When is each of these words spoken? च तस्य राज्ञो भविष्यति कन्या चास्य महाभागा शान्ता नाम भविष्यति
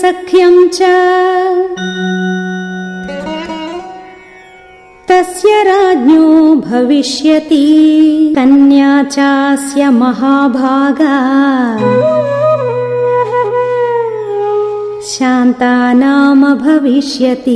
च 0.00 0.04
तस्य 5.08 5.62
राज्ञो 5.68 6.54
भविष्यति 6.68 7.64
कन्या 8.36 9.02
चास्य 9.14 9.90
महाभागा 9.90 11.16
शान्ता 15.12 15.76
नाम 16.04 16.52
भविष्यति 16.66 17.48